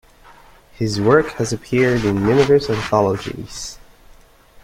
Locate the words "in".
2.05-2.25